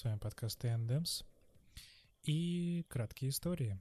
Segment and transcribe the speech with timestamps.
[0.00, 1.26] С вами подкаст T&M's
[2.22, 3.78] и краткие истории.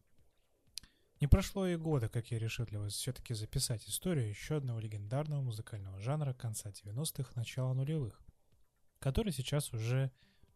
[1.22, 5.40] Не прошло и года, как я решил для вас все-таки записать историю еще одного легендарного
[5.40, 8.22] музыкального жанра конца 90-х, начала нулевых,
[9.00, 10.12] который сейчас уже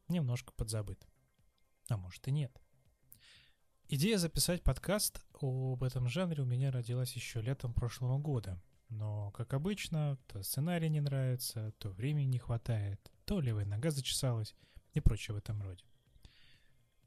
[0.09, 1.07] немножко подзабыт.
[1.87, 2.61] А может и нет.
[3.87, 8.61] Идея записать подкаст об этом жанре у меня родилась еще летом прошлого года.
[8.89, 14.53] Но, как обычно, то сценарий не нравится, то времени не хватает, то левая нога зачесалась
[14.93, 15.83] и прочее в этом роде.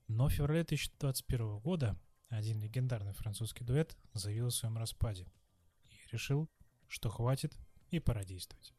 [0.08, 5.26] Но в феврале 2021 года один легендарный французский дуэт заявил о своем распаде.
[5.84, 6.48] И решил,
[6.88, 7.56] что хватит
[7.90, 8.72] и пора действовать.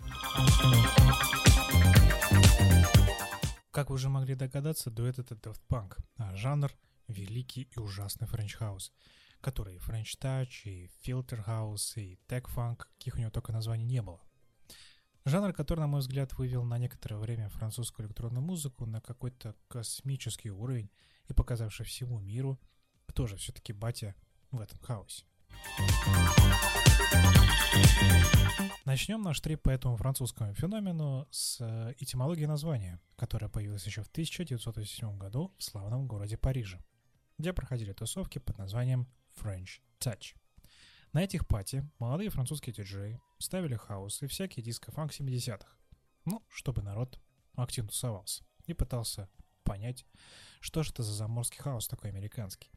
[3.71, 6.71] Как вы уже могли догадаться, дуэт это Daft Punk, а жанр—
[7.07, 8.91] великий и ужасный френч-хаус,
[9.41, 14.21] который и Touch, и House, и Funk, каких у него только названий не было.
[15.27, 20.51] Жанр, который, на мой взгляд, вывел на некоторое время французскую электронную музыку на какой-то космический
[20.51, 20.89] уровень
[21.27, 22.57] и показавший всему миру,
[23.07, 24.15] кто же все-таки батя
[24.51, 25.25] в этом хаосе.
[28.85, 34.07] Начнем наш трип по этому французскому феномену с э, этимологии названия, которая появилась еще в
[34.07, 36.79] 1987 году в славном городе Париже,
[37.37, 40.35] где проходили тусовки под названием French Touch.
[41.13, 45.67] На этих пати молодые французские диджеи ставили хаос и всякие диско-фанк 70-х.
[46.25, 47.19] Ну, чтобы народ
[47.55, 49.29] активно тусовался и пытался
[49.63, 50.05] понять,
[50.59, 52.71] что же это за заморский хаос такой американский.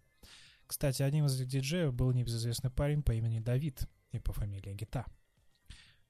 [0.66, 5.04] Кстати, одним из этих диджеев был небезызвестный парень по имени Давид и по фамилии Гита.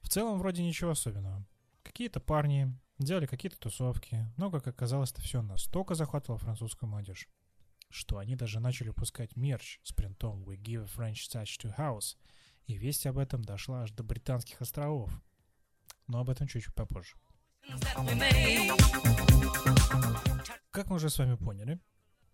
[0.00, 1.46] В целом, вроде ничего особенного.
[1.82, 7.28] Какие-то парни делали какие-то тусовки, но, как оказалось, это все настолько захватывало французскую молодежь,
[7.90, 12.16] что они даже начали пускать мерч с принтом «We give a French touch to house»,
[12.66, 15.10] и весть об этом дошла аж до Британских островов.
[16.06, 17.16] Но об этом чуть-чуть попозже.
[20.70, 21.80] Как мы уже с вами поняли,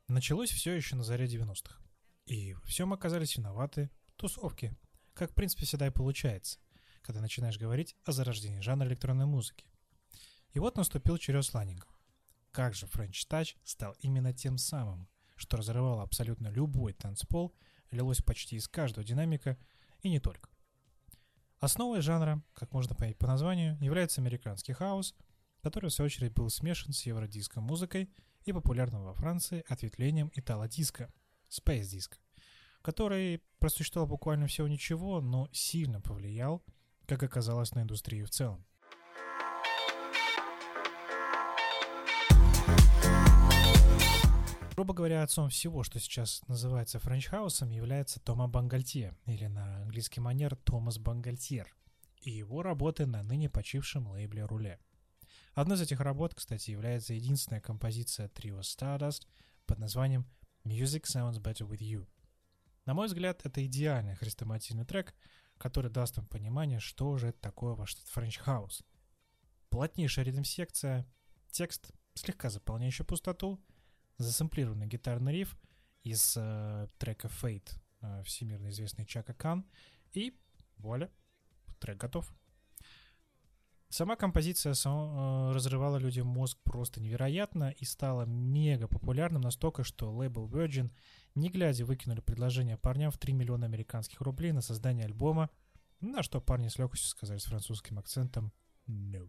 [0.09, 1.81] началось все еще на заре 90-х.
[2.27, 4.77] И во всем оказались виноваты тусовки,
[5.15, 6.59] как в принципе всегда и получается,
[7.03, 9.67] когда начинаешь говорить о зарождении жанра электронной музыки.
[10.53, 11.91] И вот наступил черед сланингов.
[12.51, 17.55] Как же French Touch стал именно тем самым, что разрывало абсолютно любой танцпол,
[17.91, 19.57] лилось почти из каждого динамика
[20.01, 20.51] и не только.
[21.59, 25.15] Основой жанра, как можно понять по названию, является американский хаос,
[25.63, 28.11] который в свою очередь был смешан с евродиско музыкой
[28.45, 30.31] и популярным во Франции ответвлением
[31.49, 32.19] Space Disco,
[32.83, 36.63] который просуществовал буквально всего ничего, но сильно повлиял,
[37.07, 38.65] как оказалось, на индустрию в целом.
[44.77, 50.55] Грубо говоря, отцом всего, что сейчас называется френч-хаусом, является Тома Бангальтье, или на английский манер
[50.55, 51.75] Томас Бангальтьер,
[52.21, 54.79] и его работы на ныне почившем лейбле Roulé.
[55.55, 59.27] Одной из этих работ, кстати, является единственная композиция трио Stardust
[59.65, 60.27] под названием
[60.65, 62.07] Music Sounds Better With You.
[62.85, 65.15] На мой взгляд, это идеальный хрестоматийный трек,
[65.57, 68.85] который даст вам понимание, что же это такое ваш френч хаус.
[69.71, 71.07] Плотнейшая ритм-секция,
[71.51, 73.59] текст, слегка заполняющий пустоту—
[74.19, 75.57] засэмплированный гитарный риф
[76.03, 79.67] из э, трека Fate, э, всемирно известный Чака Кан,
[80.13, 80.39] и
[80.79, 81.11] вуаля,
[81.81, 82.33] трек готов.
[83.89, 90.13] Сама композиция сам, э, разрывала людям мозг просто невероятно и стала мега популярным настолько, что
[90.13, 90.91] лейбл Virgin,
[91.35, 95.51] не глядя, выкинули предложение парням в 3 миллиона американских рублей на создание альбома,
[96.01, 98.53] на что парни с легкостью сказали с французским акцентом
[98.89, 99.29] «No».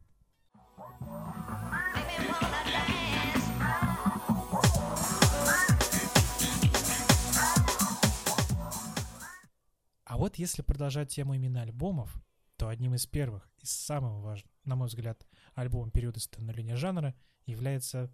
[10.27, 12.21] Вот если продолжать тему именно альбомов,
[12.57, 17.15] то одним из первых и самым важным, на мой взгляд, альбомом периода становления жанра
[17.45, 18.11] является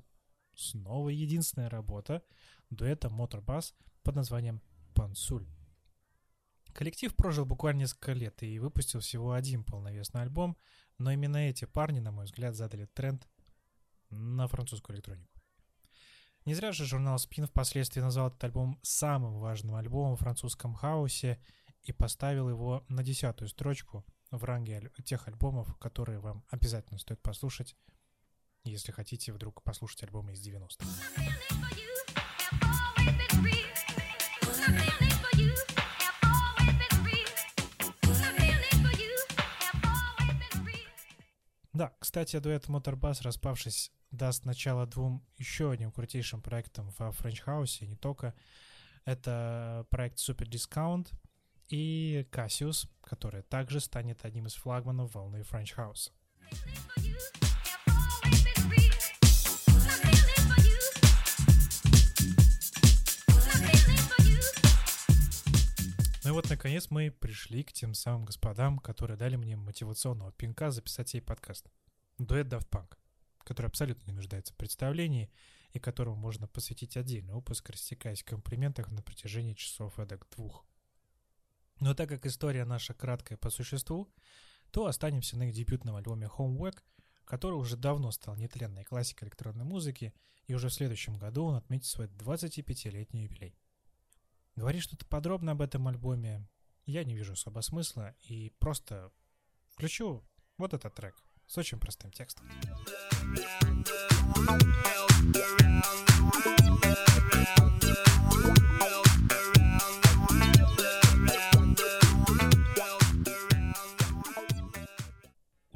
[0.53, 2.24] снова единственная работа
[2.69, 4.62] дуэта Motorbus под названием
[4.94, 5.47] «Пансуль».
[6.72, 10.56] Коллектив прожил буквально несколько лет и выпустил всего один полновесный альбом,
[11.00, 13.27] но именно эти парни, на мой взгляд, задали тренд
[14.12, 15.42] на французскую электронику.
[16.45, 21.39] Не зря же журнал Spin впоследствии назвал этот альбом самым важным альбомом в французском хаосе
[21.83, 27.75] и поставил его на десятую строчку в ранге тех альбомов, которые вам обязательно стоит послушать,
[28.63, 30.85] если хотите вдруг послушать альбомы из 90-х.
[41.74, 47.80] Да, кстати, дуэт Motorbus, распавшись, даст начало двум еще одним крутейшим проектам в French House,
[47.80, 48.35] и не только.
[49.06, 51.12] Это проект Super Discount—
[51.73, 56.11] и Кассиус, который также станет одним из флагманов волны French House.
[66.23, 70.69] Ну и вот, наконец, мы пришли к тем самым господам, которые дали мне мотивационного пинка
[70.69, 71.71] записать сей подкаст.
[72.19, 72.97] Дуэт Daft Punk,
[73.39, 75.31] который абсолютно не нуждается в представлении
[75.71, 80.67] и которому можно посвятить отдельный выпуск, растекаясь в комплиментах на протяжении часов эдак двух.
[81.79, 84.11] Но так как история наша краткая по существу,
[84.71, 86.79] то останемся на их дебютном альбоме Homework,
[87.25, 90.13] который уже давно стал нетленной классикой электронной музыки,
[90.47, 93.57] и уже в следующем году он отметит свой 25-летний юбилей.
[94.55, 96.47] Говорить что-то подробно об этом альбоме
[96.85, 99.11] я не вижу особо смысла, и просто
[99.69, 100.23] включу
[100.57, 101.15] вот этот трек
[101.47, 102.49] с очень простым текстом.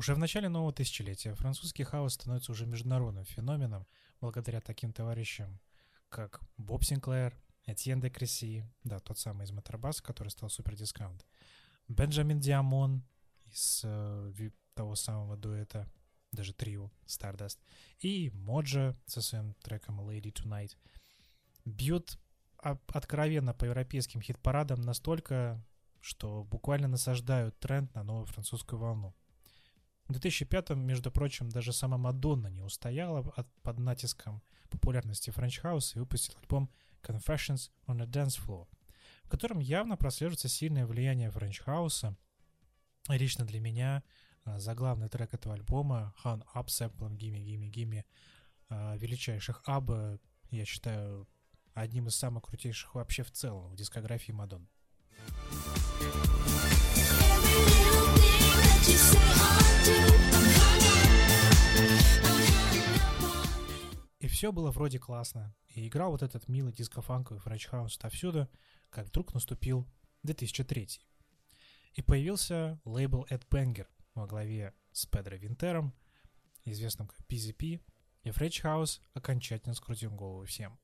[0.08, 3.86] Уже в начале нового тысячелетия французский хаос становится уже международным феноменом
[4.22, 5.60] благодаря таким товарищам,
[6.08, 11.26] как Боб Синклер, Этьен де Креси, да, тот самый из Моторбас, который стал супер дискаунт,
[11.90, 13.04] Бенджамин Даймонд
[13.48, 15.92] из э, того самого дуэта,
[16.32, 17.58] даже трио Stardust,
[18.00, 20.78] и Modjo со своим треком Lady Tonight
[21.66, 22.18] бьют
[22.56, 25.62] откровенно по европейским хит-парадам настолько,
[26.00, 29.14] что буквально насаждают тренд на новую французскую волну.
[30.08, 36.00] В 2005-м, между прочим, даже сама Мадонна не устояла от, под натиском популярности френч-хауса и
[36.00, 36.70] выпустила альбом
[37.04, 38.68] Confessions on a Dance Floor,
[39.24, 42.16] в котором явно прослеживается сильное влияние френч-хауса.
[43.10, 44.04] Лично для меня
[44.44, 48.04] а, заглавный трек этого альбома Hung Up с сэмплом Gimme Gimme Gimme
[48.70, 50.20] величайших ABBA,
[50.50, 51.28] я считаю,
[51.74, 54.68] одним из самых крутейших вообще в целом в дискографии Мадонны.
[64.38, 65.56] Все было вроде классно.
[65.70, 68.48] И играл вот этот милый диско-фанковый френч-хаус отовсюду,
[68.92, 69.88] как вдруг наступил
[70.22, 71.02] 2003.
[71.96, 75.92] И появился лейбл Ed Banger во главе с Педро Винтером,
[76.66, 77.82] известным как PZP,
[78.22, 80.78] и Френч Хаус окончательно скрутил голову всем.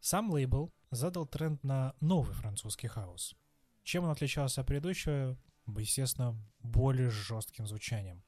[0.00, 3.34] Сам лейбл задал тренд на новый французский хаус.
[3.82, 5.36] Чем он отличался от предыдущего?
[5.66, 8.24] Естественно, более жестким звучанием,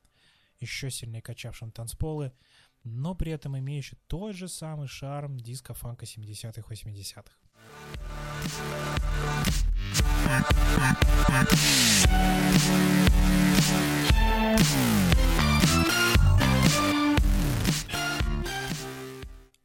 [0.59, 2.35] еще сильнее качавшим танцполы,
[2.85, 7.33] но при этом имеющий тот же самый шарм диско-фанка 70-х 80-х.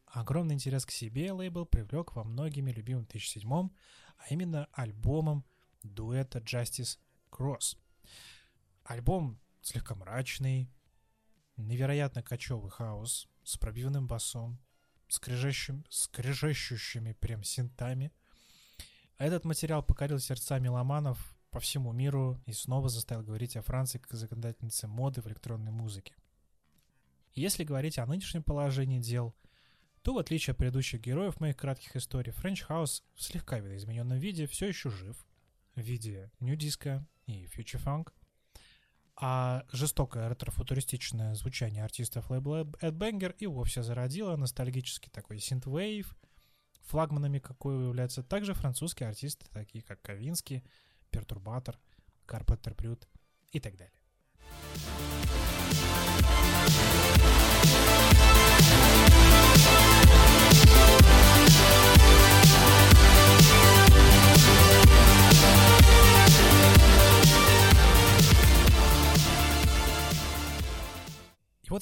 [0.07, 3.69] Огромный интерес к себе лейбл привлек во многими любимым 2007
[4.17, 5.45] а именно альбомом
[5.83, 6.97] дуэта Justice
[7.31, 7.77] Cross.
[8.83, 10.69] Альбом слегка мрачный,
[11.57, 14.59] невероятно кочевый хаос с пробивным басом,
[15.07, 18.11] скрежещущим, скрежещущими прям синтами.
[19.17, 24.13] Этот материал покорил сердца меломанов по всему миру и снова заставил говорить о Франции как
[24.13, 26.15] законодательнице моды в электронной музыке.
[27.33, 29.33] Если говорить о нынешнем положении дел,
[30.01, 34.47] то в отличие от предыдущих героев моих кратких историй, French House в слегка видоизмененном виде
[34.47, 35.25] все еще жив
[35.75, 38.13] в виде Disco и Funk,
[39.17, 46.15] а жестокое ретро-футуристичное звучание артистов лейбла Banger и вовсе зародило ностальгический такой синтвейв,
[46.81, 50.63] флагманами какой являются также французские артисты, такие как Ковинский,
[51.11, 51.79] Пертурбатор,
[52.25, 53.07] Карпентер Брют
[53.51, 53.99] и так далее.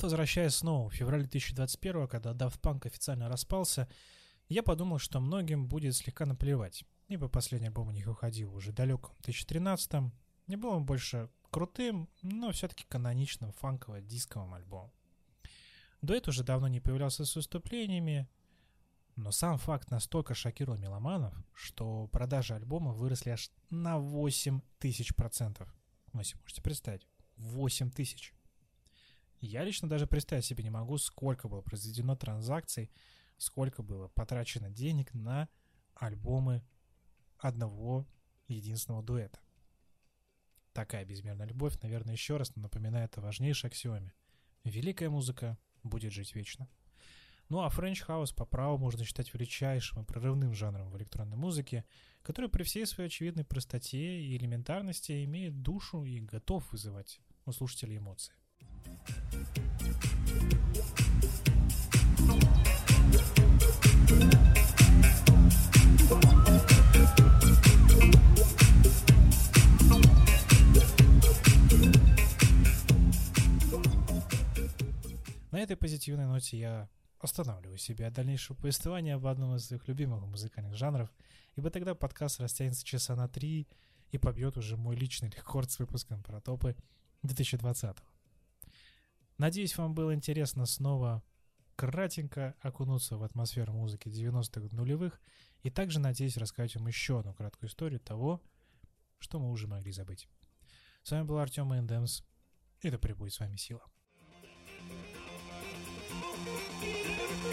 [0.04, 3.90] Возвращаясь снова в феврале 2021, когда Daft Punk официально распался,
[4.50, 6.84] я подумал, что многим будет слегка наплевать.
[7.08, 10.14] Ибо последний альбом у них выходил уже далеко в 2013 м
[10.48, 14.92] Не был он больше крутым, но все-таки каноничным фанково-дисковым альбомом.
[16.02, 18.28] Дуэт уже давно не появлялся с выступлениями,
[19.16, 25.74] но сам факт настолько шокировал меломанов, что продажи альбома выросли аж на 8 тысяч процентов.
[26.12, 27.08] Вы себе можете представить.
[27.38, 28.34] 8 тысяч.
[29.46, 32.90] Я лично даже представить себе не могу, сколько было произведено транзакций,
[33.38, 35.50] сколько было потрачено денег на
[35.96, 36.64] альбомы
[37.38, 38.08] одного
[38.48, 39.42] единственного дуэта.
[40.72, 44.14] Такая безмерная любовь, наверное, еще раз напоминает о важнейшей аксиоме.
[44.64, 46.70] Великая музыка будет жить вечно.
[47.50, 51.84] Ну а French House по праву можно считать величайшим и прорывным жанром в электронной музыке,
[52.22, 57.98] который при всей своей очевидной простоте и элементарности имеет душу и готов вызывать у слушателей
[57.98, 58.34] эмоции.
[58.86, 59.23] Thank you.
[75.64, 76.90] Этой позитивной ноте я
[77.20, 81.10] останавливаю себя от дальнейшего повествования об одном из своих любимых музыкальных жанров,
[81.56, 83.68] ибо тогда подкаст растянется часа на три
[84.12, 86.76] и побьет уже мой личный рекорд с выпуском про топы
[87.24, 87.98] 2020
[89.38, 91.24] Надеюсь, вам было интересно снова
[91.76, 95.20] кратенько окунуться в атмосферу музыки 90-х нулевых,
[95.64, 98.42] и также надеюсь рассказать вам еще одну краткую историю того,
[99.20, 100.28] что мы уже могли забыть.
[101.02, 102.24] С вами был Артем Эндемс,
[102.82, 103.82] и да пребудет с вами сила.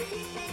[0.01, 0.50] Thank you.